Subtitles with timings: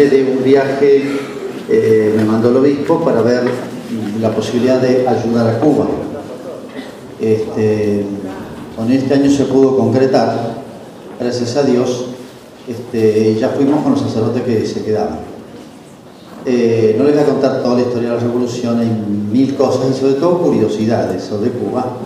[0.00, 1.02] de un viaje,
[1.68, 3.42] eh, me mandó el obispo para ver
[4.20, 5.86] la posibilidad de ayudar a Cuba.
[7.20, 8.04] Este,
[8.74, 10.54] con este año se pudo concretar,
[11.20, 12.06] gracias a Dios,
[12.66, 15.18] este, ya fuimos con los sacerdotes que se quedaban.
[16.46, 18.90] Eh, no les voy a contar toda la historia de la revolución, hay
[19.30, 21.98] mil cosas y sobre todo curiosidades sobre Cuba.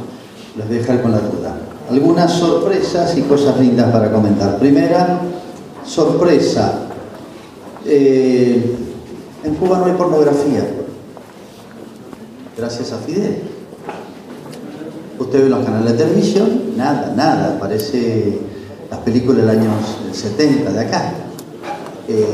[0.58, 1.56] Les voy dejar con la duda.
[1.88, 4.58] Algunas sorpresas y cosas lindas para comentar.
[4.58, 5.20] Primera,
[5.86, 6.86] sorpresa.
[7.88, 8.76] Eh,
[9.44, 10.66] en Cuba no hay pornografía.
[12.56, 13.42] Gracias a Fidel.
[15.18, 17.58] Usted ve los canales de televisión, nada, nada.
[17.60, 18.40] Parece
[18.90, 19.70] las películas del año
[20.12, 21.12] 70 de acá.
[22.08, 22.24] Eh,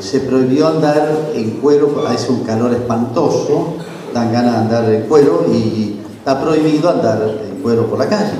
[0.00, 3.74] se prohibió andar en cuero, hace un calor espantoso,
[4.14, 8.32] dan ganas de andar en cuero y está prohibido andar en cuero por la calle.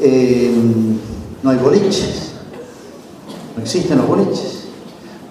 [0.00, 0.50] Eh,
[1.42, 2.32] no hay boliches,
[3.56, 4.61] no existen los boliches.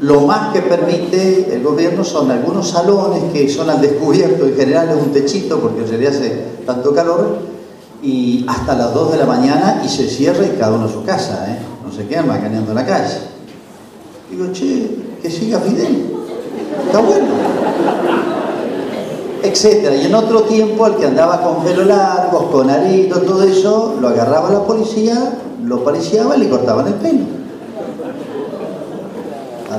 [0.01, 4.89] Lo más que permite el gobierno son algunos salones que son al descubierto, en general
[4.89, 7.37] es un techito porque en realidad hace tanto calor,
[8.01, 11.03] y hasta las 2 de la mañana y se cierra y cada uno a su
[11.03, 11.59] casa, ¿eh?
[11.85, 13.17] no se quedan macaneando en la calle.
[14.31, 14.89] Digo, che,
[15.21, 16.11] que siga Fidel,
[16.87, 17.27] está bueno.
[19.43, 19.95] Etcétera.
[19.95, 24.07] Y en otro tiempo, el que andaba con pelo largo, con arito, todo eso, lo
[24.07, 27.40] agarraba la policía, lo pariciaba y le cortaban el pelo.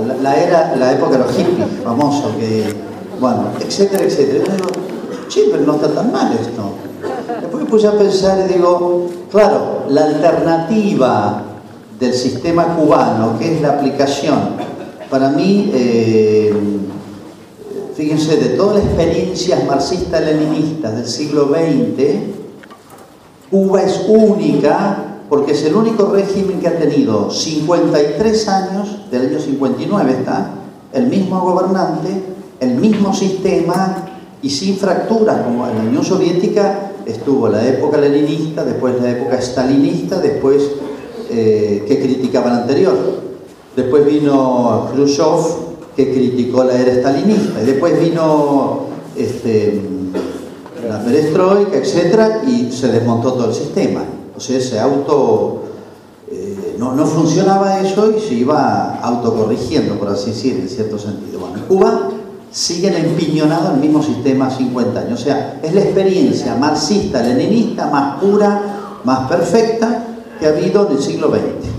[0.00, 2.74] La, era, la época de los hippies, famoso, que,
[3.20, 4.44] bueno, etcétera, etcétera.
[4.44, 4.68] Yo digo,
[5.28, 6.74] che, pero no está tan mal esto.
[7.40, 11.42] Después me puse a pensar y digo, claro, la alternativa
[11.98, 14.56] del sistema cubano, que es la aplicación,
[15.10, 16.54] para mí, eh,
[17.94, 22.42] fíjense, de todas las experiencias marxistas-leninistas del siglo XX,
[23.50, 29.40] Cuba es única porque es el único régimen que ha tenido 53 años, del año
[29.40, 30.50] 59 está,
[30.92, 32.10] el mismo gobernante,
[32.60, 34.10] el mismo sistema
[34.42, 39.40] y sin fracturas, como en la Unión Soviética estuvo la época leninista, después la época
[39.40, 40.70] stalinista, después
[41.30, 42.94] eh, que criticaba la anterior.
[43.74, 48.80] Después vino Khrushchev, que criticó la era stalinista, y después vino
[49.16, 49.80] este,
[50.86, 54.04] la perestroika, etc., y se desmontó todo el sistema.
[54.42, 55.62] O sea, ese auto...
[56.28, 61.38] Eh, no, funcionaba eso y se iba autocorrigiendo, por así decir, en cierto sentido.
[61.38, 62.08] Bueno, en Cuba
[62.50, 65.20] siguen empiñonados en el mismo sistema 50 años.
[65.20, 70.06] O sea, es la experiencia marxista, leninista más pura, más perfecta
[70.40, 71.70] que ha habido en el siglo XX.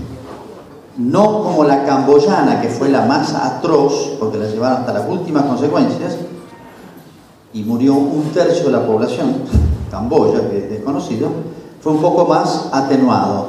[0.96, 5.44] No como la camboyana, que fue la más atroz, porque la llevaron hasta las últimas
[5.44, 6.16] consecuencias,
[7.52, 9.34] y murió un tercio de la población,
[9.90, 11.28] Camboya, que es desconocido,
[11.84, 13.48] fue un poco más atenuado,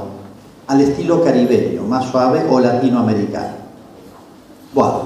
[0.67, 3.53] al estilo caribeño, más suave o latinoamericano.
[4.73, 5.03] Bueno,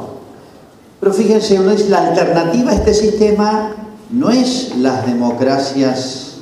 [0.99, 3.75] pero fíjense, la alternativa a este sistema
[4.09, 6.39] no es las democracias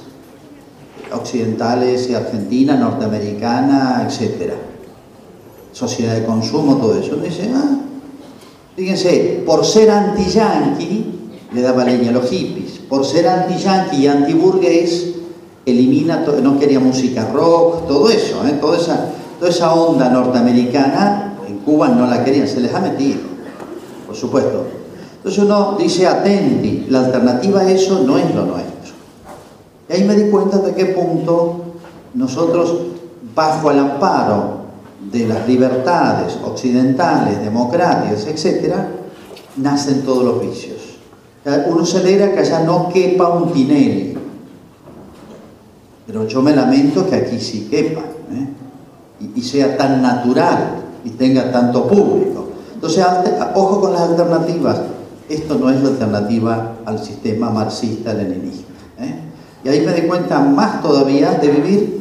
[1.11, 4.53] occidentales argentina, norteamericana, etc.
[5.73, 7.17] Sociedad de consumo, todo eso.
[7.17, 7.79] Dice, ah,
[8.77, 11.05] fíjense, por ser anti-yanqui,
[11.51, 15.16] le daba leña a los hippies, por ser anti-yanqui y anti-burgués,
[15.67, 18.57] elimina, no quería música rock, todo eso, ¿eh?
[18.59, 23.37] toda, esa, toda esa onda norteamericana, en Cuba no la querían, se les ha metido
[24.07, 24.65] por supuesto.
[25.17, 28.95] Entonces uno dice, atenti, la alternativa a eso no es lo nuestro.
[29.89, 31.65] Y ahí me di cuenta de qué punto
[32.13, 32.73] nosotros,
[33.35, 34.57] bajo el amparo
[35.11, 38.73] de las libertades occidentales, democráticas, etc.,
[39.57, 40.77] nacen todos los vicios.
[41.67, 44.16] Uno se alegra que allá no quepa un Tinelli,
[46.07, 48.47] pero yo me lamento que aquí sí quepa, ¿eh?
[49.35, 52.47] y sea tan natural y tenga tanto público.
[52.73, 53.05] Entonces,
[53.55, 54.81] ojo con las alternativas.
[55.27, 58.71] Esto no es la alternativa al sistema marxista-leninista.
[58.99, 59.15] ¿eh?
[59.65, 61.97] Y ahí me di cuenta más todavía de vivir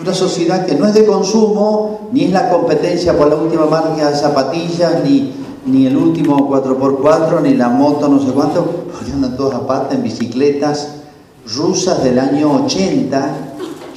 [0.00, 4.10] una sociedad que no es de consumo, ni es la competencia por la última marca
[4.10, 5.34] de zapatillas, ni,
[5.66, 10.02] ni el último 4x4, ni la moto, no sé cuánto, porque andan todos aparte en
[10.02, 10.97] bicicletas
[11.56, 13.30] rusas del año 80,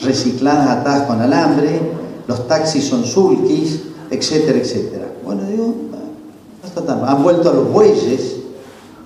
[0.04, 1.80] recicladas atadas con alambre,
[2.28, 5.08] los taxis son sulkis, etcétera, etcétera.
[5.24, 8.38] Bueno, digo, no está tan Han vuelto a los bueyes,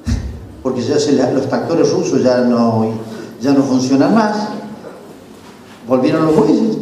[0.63, 2.91] porque ya se los tractores rusos ya no,
[3.41, 4.49] ya no funcionan más.
[5.87, 6.77] Volvieron los bueyes.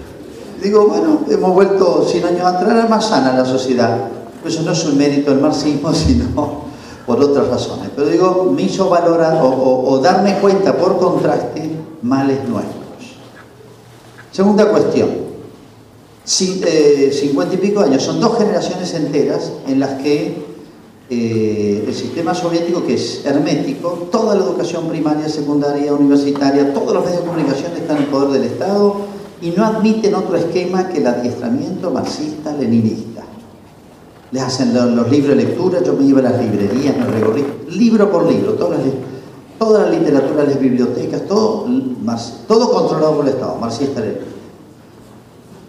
[0.62, 4.08] Digo, bueno, hemos vuelto 100 años atrás, era más sana la sociedad.
[4.44, 6.65] eso no es un mérito del marxismo, sino
[7.06, 7.90] por otras razones.
[7.94, 11.70] Pero digo, me hizo valorar o darme cuenta por contraste
[12.02, 12.84] males nuestros.
[14.32, 15.26] Segunda cuestión.
[16.66, 20.44] eh, cincuenta y pico años, son dos generaciones enteras en las que
[21.08, 27.04] eh, el sistema soviético, que es hermético, toda la educación primaria, secundaria, universitaria, todos los
[27.04, 28.96] medios de comunicación están en poder del Estado
[29.40, 33.15] y no admiten otro esquema que el adiestramiento marxista-leninista.
[34.32, 38.10] Les hacen los, libros de lectura, yo me iba a las librerías, me recorrí libro
[38.10, 38.88] por libro, todas las,
[39.58, 41.66] toda la literatura, las bibliotecas, todo,
[42.48, 44.26] todo controlado por el Estado, marxista-leninista.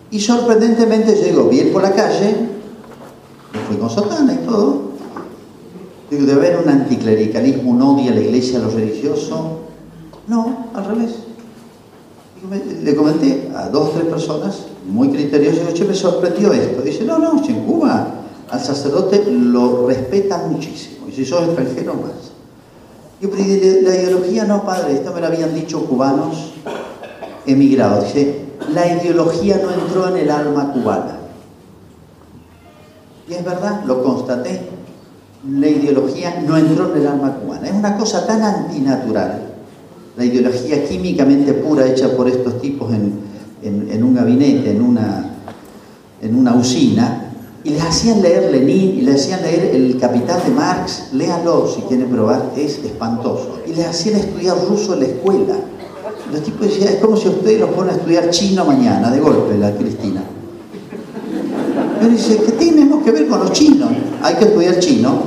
[0.09, 2.35] Y sorprendentemente llegó bien por la calle,
[3.53, 4.87] me fui con sotana y todo,
[6.09, 9.59] Digo, ¿de haber un anticlericalismo, un odio a la iglesia, a lo religioso?
[10.27, 11.15] No, al revés.
[12.81, 16.81] le comenté a dos o tres personas muy criteriosas, digo, che, me sorprendió esto.
[16.81, 18.16] Dice, no, no, en Cuba
[18.49, 22.31] al sacerdote lo respetan muchísimo, y si sos extranjero más.
[23.21, 26.53] Yo, pero la ideología no, padre, esto me lo habían dicho cubanos
[27.45, 28.05] emigrados.
[28.05, 31.17] Dice, la ideología no entró en el alma cubana.
[33.27, 34.77] Y es verdad, lo constaté
[35.49, 37.67] la ideología no entró en el alma cubana.
[37.67, 39.41] Es una cosa tan antinatural,
[40.17, 45.37] la ideología químicamente pura hecha por estos tipos en, un gabinete, en una,
[46.21, 47.26] en una usina,
[47.63, 51.81] y les hacían leer Lenin y les hacían leer El Capital de Marx, léalo si
[51.81, 53.59] quieren probar, es espantoso.
[53.65, 55.55] Y les hacían estudiar ruso en la escuela.
[56.31, 59.57] Los tipos decían, es como si ustedes los ponen a estudiar chino mañana, de golpe,
[59.57, 60.21] la Cristina.
[61.99, 63.89] Pero dice, ¿qué tenemos que ver con los chinos?
[64.21, 65.23] Hay que estudiar chino,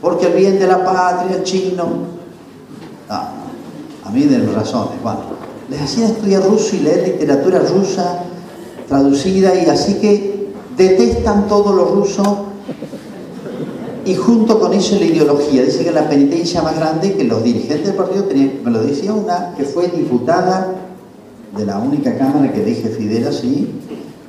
[0.00, 1.86] porque el bien de la patria, el chino.
[3.08, 3.32] Ah,
[4.04, 5.02] a mí de razones.
[5.02, 5.20] Bueno,
[5.68, 8.24] les hacían estudiar ruso y leer literatura rusa
[8.88, 10.37] traducida y así que
[10.78, 12.46] detestan todo lo ruso
[14.04, 15.62] y junto con eso la ideología.
[15.62, 19.12] Dice que la penitencia más grande que los dirigentes del partido tenían, me lo decía
[19.12, 20.74] una que fue diputada
[21.56, 23.68] de la única cámara que dije Fidel así,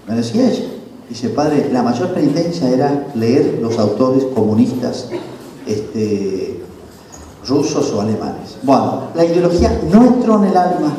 [0.08, 0.66] me decía ella.
[1.08, 5.10] Dice, padre, la mayor penitencia era leer los autores comunistas
[5.66, 6.60] este,
[7.48, 8.58] rusos o alemanes.
[8.64, 10.94] Bueno, la ideología no entró en el alma,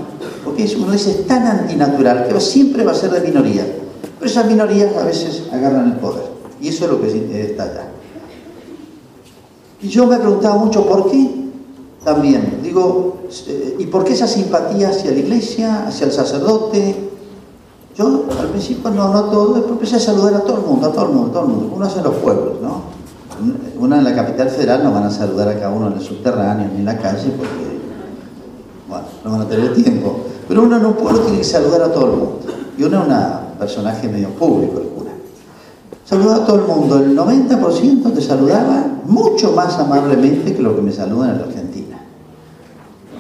[0.44, 3.79] porque uno dice, es tan antinatural que siempre va a ser de minoría.
[4.20, 6.24] Pero esas minorías a veces agarran el poder.
[6.60, 7.88] Y eso es lo que está allá.
[9.80, 11.48] Y yo me preguntaba mucho, ¿por qué?
[12.04, 17.10] También, digo, eh, ¿y por qué esa simpatía hacia la iglesia, hacia el sacerdote,
[17.96, 20.92] yo al principio no, no todo, después empecé a saludar a todo el mundo, a
[20.92, 21.72] todo el mundo, a todo el mundo.
[21.76, 22.82] Uno hace los pueblos, ¿no?
[23.78, 26.68] Uno en la capital federal no van a saludar a cada uno en el subterráneo
[26.72, 27.80] ni en la calle porque,
[28.86, 30.20] bueno, no van a tener tiempo.
[30.46, 32.38] Pero uno en un pueblo tiene que saludar a todo el mundo.
[32.80, 35.10] Y uno es un personaje medio público, el cura.
[36.06, 36.96] Saludaba a todo el mundo.
[36.96, 42.02] El 90% te saludaba mucho más amablemente que lo que me saludan en la Argentina.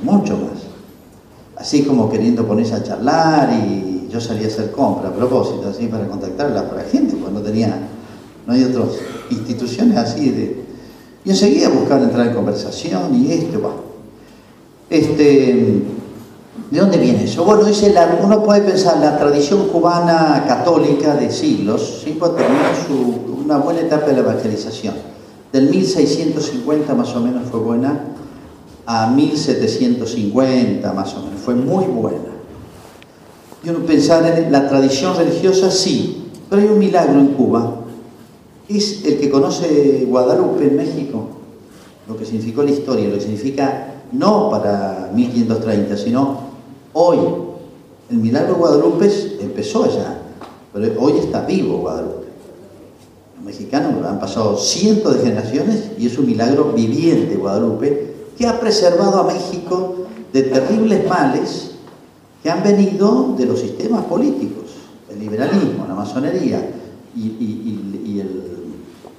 [0.02, 0.62] Mucho más.
[1.56, 5.88] Así como queriendo ponerse a charlar y yo salía a hacer compra a propósito, así
[5.88, 7.86] para contactar a la gente, pues no tenía,
[8.46, 8.96] no hay otras
[9.30, 10.64] instituciones así de...
[11.22, 13.72] Y enseguida buscar entrar en conversación y esto, va.
[14.88, 15.82] Este,
[16.70, 17.44] ¿De dónde viene eso?
[17.44, 17.66] Bueno,
[18.22, 24.06] uno puede pensar, la tradición cubana católica de siglos, pues terminó su, una buena etapa
[24.06, 24.94] de la evangelización.
[25.52, 28.00] Del 1650 más o menos fue buena,
[28.86, 32.30] a 1750 más o menos, fue muy buena.
[33.64, 37.80] Y uno pensar en la tradición religiosa, sí, pero hay un milagro en Cuba.
[38.68, 41.30] Es el que conoce Guadalupe en México,
[42.08, 46.49] lo que significó la historia, lo que significa no para 1530, sino
[46.92, 47.18] hoy.
[48.10, 49.08] El milagro Guadalupe
[49.40, 50.20] empezó allá,
[50.72, 52.26] pero hoy está vivo Guadalupe.
[53.36, 58.58] Los mexicanos han pasado cientos de generaciones y es un milagro viviente Guadalupe que ha
[58.58, 61.70] preservado a México de terribles males
[62.42, 64.64] que han venido de los sistemas políticos,
[65.10, 66.70] el liberalismo, la masonería
[67.14, 68.50] y, el,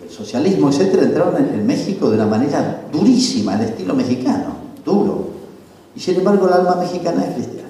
[0.10, 5.31] socialismo, etcétera, entraron en, México de una manera durísima, al estilo mexicano, duro.
[5.96, 7.70] Y sin embargo el alma mexicana es cristiana.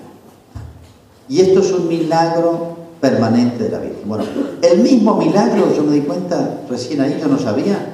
[1.28, 4.04] Y esto es un milagro permanente de la Virgen.
[4.06, 4.24] Bueno,
[4.62, 7.94] el mismo milagro, yo me di cuenta recién ahí, yo no sabía,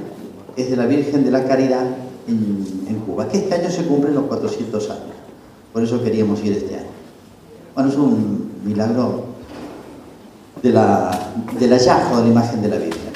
[0.55, 1.85] es de la Virgen de la Caridad
[2.27, 5.03] en, Cuba, que este año se cumplen los 400 años.
[5.71, 6.87] Por eso queríamos ir este año.
[7.73, 9.25] Bueno, es un milagro
[10.61, 13.11] de la, del hallazgo de la imagen de la Virgen.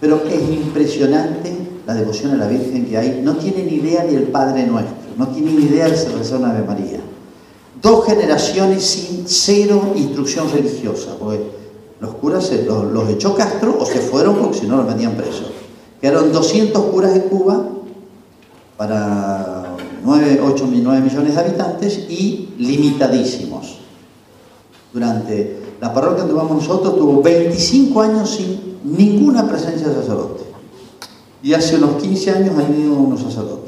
[0.00, 1.52] Pero es impresionante
[1.86, 3.20] la devoción a la Virgen que hay.
[3.22, 6.50] No tiene ni idea ni el Padre Nuestro, no tiene ni idea de rezar una
[6.50, 7.00] Ave María.
[7.80, 11.42] Dos generaciones sin cero instrucción religiosa, porque
[12.00, 15.52] los curas los, echó Castro o se fueron porque si no los metían presos.
[16.00, 17.64] Quedaron 200 curas en Cuba
[18.76, 23.78] para 9, 8, 9 millones de habitantes y limitadísimos
[24.92, 30.44] durante La parroquia donde vamos nosotros tuvo 25 años sin ninguna presencia de sacerdote.
[31.42, 33.63] Y hace unos 15 años ido unos sacerdotes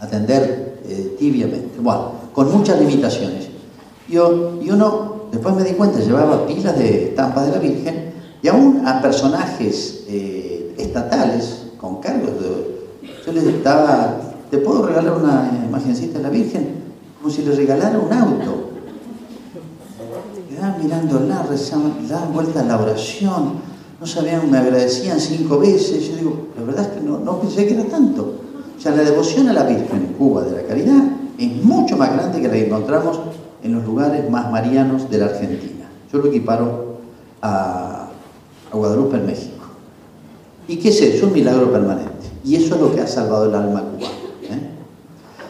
[0.00, 1.78] atender eh, tibiamente.
[1.80, 3.48] Bueno, con muchas limitaciones.
[4.08, 8.48] Yo, y uno, después me di cuenta, llevaba pilas de estampas de la Virgen y
[8.48, 12.80] aún a personajes eh, estatales con cargos de...
[13.24, 16.80] Yo les estaba, ¿te puedo regalar una imagencita de la Virgen?
[17.20, 18.70] Como si le regalara un auto.
[20.48, 26.08] Quedaban mirándola, rezaban, daban vuelta a la oración, no sabían, me agradecían cinco veces.
[26.08, 28.49] Yo digo, la verdad es que no pensé que era tanto.
[28.80, 31.04] O sea, la devoción a la Virgen en Cuba de la caridad
[31.38, 33.20] es mucho más grande que la que encontramos
[33.62, 35.86] en los lugares más marianos de la Argentina.
[36.10, 36.96] Yo lo equiparo
[37.42, 38.08] a,
[38.72, 39.66] a Guadalupe en México.
[40.66, 41.14] ¿Y qué es eso?
[41.14, 42.26] Es un milagro permanente.
[42.42, 44.14] Y eso es lo que ha salvado el alma cubana.
[44.44, 44.70] ¿eh?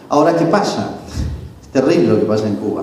[0.08, 0.96] Ahora, ¿qué pasa?
[1.62, 2.82] Es terrible lo que pasa en Cuba.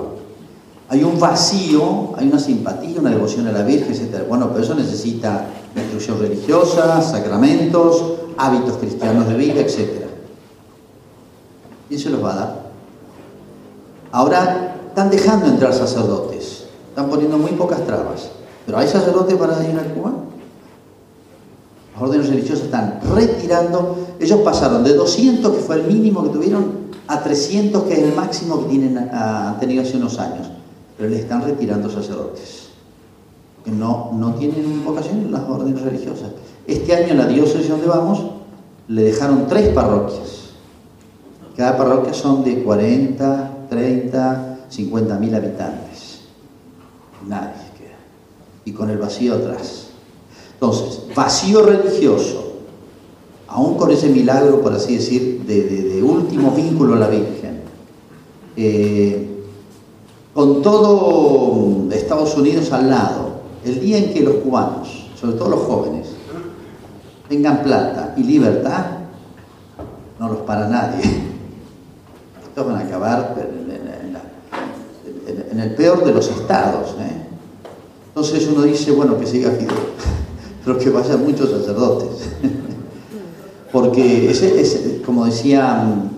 [0.88, 4.24] Hay un vacío, hay una simpatía, una devoción a la Virgen, etc.
[4.30, 10.07] Bueno, pero eso necesita instrucción religiosa, sacramentos, hábitos cristianos de vida, etc.
[11.88, 12.68] ¿Quién se los va a dar?
[14.12, 18.30] Ahora están dejando entrar sacerdotes, están poniendo muy pocas trabas.
[18.66, 20.12] Pero ¿hay sacerdotes para ir a Cuba?
[21.94, 23.98] Las órdenes religiosas están retirando.
[24.20, 28.14] Ellos pasaron de 200, que fue el mínimo que tuvieron, a 300, que es el
[28.14, 30.48] máximo que tienen, han tenido hace unos años.
[30.98, 32.68] Pero les están retirando sacerdotes.
[33.66, 36.30] No, no tienen vocación las órdenes religiosas.
[36.66, 38.24] Este año en la diócesis donde vamos,
[38.88, 40.47] le dejaron tres parroquias.
[41.58, 46.22] Cada parroquia son de 40, 30, 50 mil habitantes.
[47.28, 47.98] Nadie queda.
[48.64, 49.88] Y con el vacío atrás.
[50.54, 52.54] Entonces, vacío religioso,
[53.48, 57.62] aún con ese milagro, por así decir, de, último vínculo a la Virgen,
[58.56, 59.28] eh,
[60.34, 65.62] con todo Estados Unidos al lado, el día en que los cubanos, sobre todo los
[65.62, 66.08] jóvenes,
[67.28, 68.86] tengan plata y libertad,
[70.20, 71.27] no los para nadie.
[72.64, 73.36] Van a acabar
[75.52, 76.96] en, el peor de los estados.
[77.00, 77.22] ¿eh?
[78.08, 79.70] Entonces uno dice, bueno, que siga Fidel
[80.66, 82.30] pero que vayan muchos sacerdotes.
[83.72, 86.10] Porque ese, como decía mm,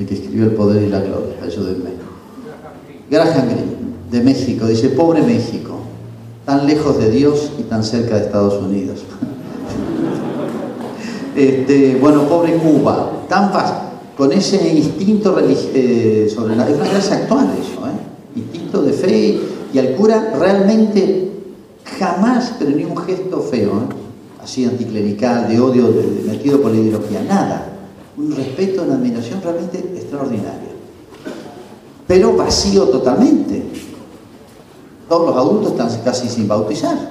[0.00, 1.90] el que escribió El Poder y la Gloria, ayúdenme.
[3.10, 3.76] Graham Greene,
[4.10, 5.78] de México, dice, pobre México,
[6.44, 9.00] tan lejos de Dios y tan cerca de Estados Unidos.
[11.36, 13.50] este, bueno, pobre Cuba, tan
[14.20, 16.68] con ese instinto eh, sobre la...
[16.68, 18.36] Es una clase actual eso, ¿eh?
[18.36, 19.40] instinto de fe
[19.72, 21.30] y al cura realmente
[21.98, 24.42] jamás, pero ni un gesto feo, ¿eh?
[24.44, 25.88] así anticlerical, de odio,
[26.26, 27.66] metido por la ideología, nada.
[28.18, 30.68] Un respeto, una admiración realmente extraordinaria.
[32.06, 33.62] Pero vacío totalmente.
[35.08, 37.08] Todos los adultos están casi sin bautizar.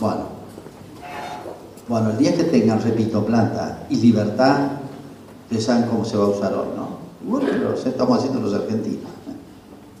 [0.00, 0.22] Bueno,
[1.86, 4.85] bueno, el día que tengan, repito, planta y libertad,
[5.46, 6.96] ustedes saben cómo se va a usar hoy, ¿no?
[7.28, 9.10] Bueno, lo estamos haciendo los argentinos.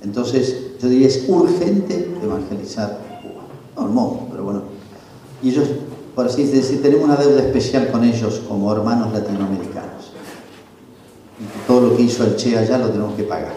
[0.02, 2.98] Entonces, yo diría, es urgente evangelizar
[3.76, 4.62] no el mundo, pero bueno.
[5.42, 5.68] Y ellos,
[6.14, 10.12] por así decir, tenemos una deuda especial con ellos como hermanos latinoamericanos.
[11.66, 13.54] Todo lo que hizo el Che allá lo tenemos que pagar.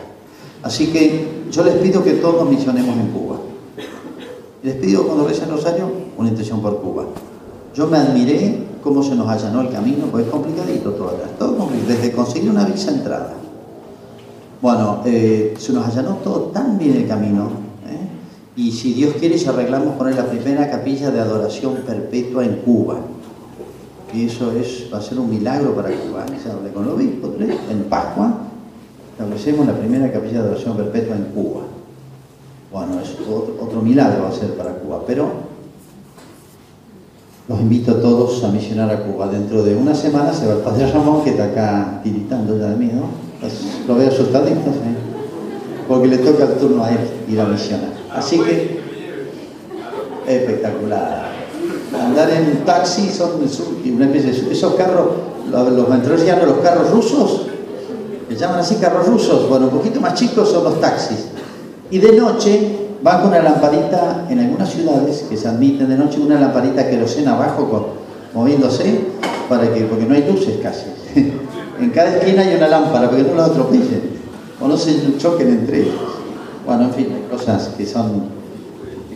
[0.61, 3.37] Así que yo les pido que todos misionemos en Cuba.
[4.61, 7.05] Les pido cuando recen Rosario una intención por Cuba.
[7.73, 11.89] Yo me admiré cómo se nos allanó el camino, pues es complicadito todo todo complicado,
[11.89, 13.33] desde conseguir una visa entrada.
[14.61, 17.69] Bueno, eh, se nos allanó todo tan bien el camino
[18.59, 22.97] y si Dios quiere, si arreglamos poner la primera capilla de adoración perpetua en Cuba.
[24.13, 26.25] Y eso es, va a ser un milagro para Cuba.
[26.43, 28.33] Se hablé con el obispo en Pascua,
[29.13, 31.61] establecemos la primera capilla de adoración perpetua en Cuba.
[32.73, 33.15] Bueno, es
[33.61, 35.29] otro, milagro va a ser para Cuba, pero
[37.49, 39.27] los invito a todos a misionar a Cuba.
[39.27, 42.75] Dentro de una semana se va el padre Ramón, que está acá tiritando ya de
[42.75, 43.07] mí, ¿no?
[43.41, 43.53] Pues,
[43.87, 44.95] lo veo asustadito, ¿eh?
[45.87, 47.89] porque le toca el turno a él ir a misionar.
[48.13, 48.79] Así que,
[50.27, 51.29] espectacular.
[51.99, 55.07] Andar en taxi son una especie de, esos carros,
[55.51, 57.47] los, los llaman los carros rusos,
[58.29, 61.29] se llaman así carros rusos, bueno, un poquito más chicos son los taxis.
[61.89, 66.19] Y de noche van con una lamparita, en algunas ciudades que se admiten de noche,
[66.19, 67.95] una lamparita querosena abajo
[68.33, 69.05] moviéndose,
[69.47, 70.85] para que, porque no hay luces casi.
[71.79, 74.01] en cada esquina hay una lámpara, para que no los atropellen,
[74.59, 75.95] o no se choquen entre ellos.
[76.65, 78.23] Bueno, en fin, hay cosas que son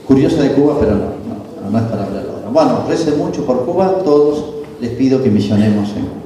[0.07, 2.49] curiosas de Cuba, pero no, no, no es para hablar ahora.
[2.51, 4.45] Bueno, recen mucho por Cuba, todos
[4.81, 6.22] les pido que misionemos en Cuba.